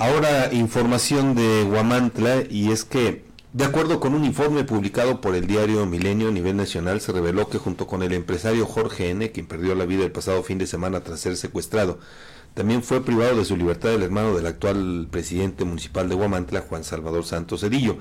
[0.00, 5.48] Ahora información de Guamantla y es que de acuerdo con un informe publicado por el
[5.48, 9.46] diario Milenio a nivel nacional, se reveló que junto con el empresario Jorge N., quien
[9.46, 11.98] perdió la vida el pasado fin de semana tras ser secuestrado,
[12.54, 16.84] también fue privado de su libertad el hermano del actual presidente municipal de Guamantla, Juan
[16.84, 17.96] Salvador Santos Cedillo.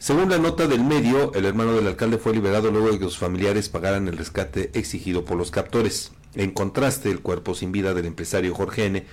[0.00, 3.18] Según la nota del medio, el hermano del alcalde fue liberado luego de que sus
[3.18, 6.10] familiares pagaran el rescate exigido por los captores.
[6.34, 9.06] En contraste, el cuerpo sin vida del empresario Jorge N.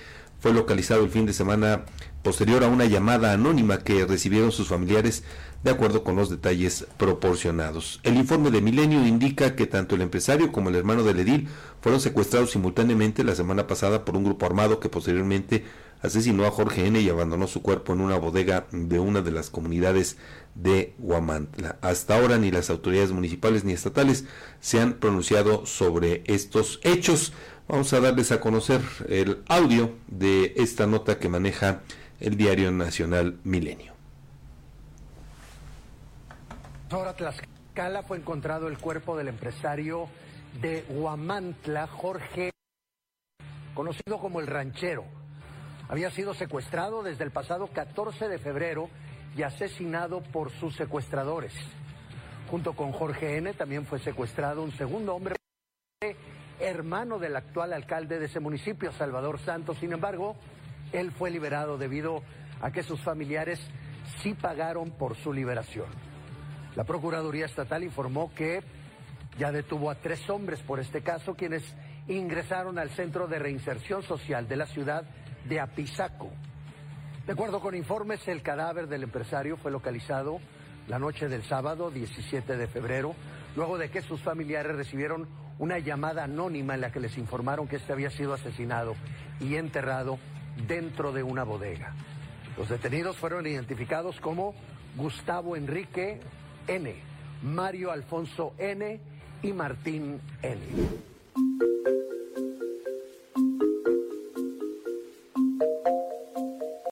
[0.44, 1.86] fue localizado el fin de semana
[2.22, 5.24] posterior a una llamada anónima que recibieron sus familiares
[5.62, 7.98] de acuerdo con los detalles proporcionados.
[8.02, 11.48] El informe de Milenio indica que tanto el empresario como el hermano del edil
[11.80, 15.64] fueron secuestrados simultáneamente la semana pasada por un grupo armado que posteriormente
[16.02, 17.00] asesinó a Jorge N.
[17.00, 20.18] y abandonó su cuerpo en una bodega de una de las comunidades
[20.54, 21.78] de Huamantla.
[21.80, 24.26] Hasta ahora ni las autoridades municipales ni estatales
[24.60, 27.32] se han pronunciado sobre estos hechos.
[27.66, 31.80] Vamos a darles a conocer el audio de esta nota que maneja
[32.20, 33.94] el diario nacional Milenio.
[36.90, 40.08] Ahora Tlaxcala fue encontrado el cuerpo del empresario
[40.60, 42.50] de Huamantla, Jorge,
[43.74, 45.04] conocido como el ranchero.
[45.88, 48.90] Había sido secuestrado desde el pasado 14 de febrero
[49.36, 51.52] y asesinado por sus secuestradores.
[52.50, 53.54] Junto con Jorge N.
[53.54, 55.34] también fue secuestrado un segundo hombre,
[56.64, 59.78] hermano del actual alcalde de ese municipio, Salvador Santos.
[59.78, 60.36] Sin embargo,
[60.92, 62.22] él fue liberado debido
[62.60, 63.60] a que sus familiares
[64.22, 65.86] sí pagaron por su liberación.
[66.74, 68.62] La Procuraduría Estatal informó que
[69.38, 71.62] ya detuvo a tres hombres por este caso, quienes
[72.08, 75.04] ingresaron al Centro de Reinserción Social de la ciudad
[75.46, 76.30] de Apizaco.
[77.26, 80.38] De acuerdo con informes, el cadáver del empresario fue localizado
[80.88, 83.14] la noche del sábado 17 de febrero,
[83.56, 87.76] luego de que sus familiares recibieron una llamada anónima en la que les informaron que
[87.76, 88.94] este había sido asesinado
[89.40, 90.18] y enterrado
[90.66, 91.94] dentro de una bodega.
[92.56, 94.54] Los detenidos fueron identificados como
[94.96, 96.20] Gustavo Enrique
[96.66, 96.94] N.,
[97.42, 99.00] Mario Alfonso N.
[99.42, 100.60] y Martín N.